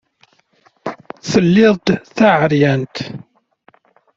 Telliḍ 1.29 1.75
d 1.85 1.87
taɛeryant. 2.17 2.97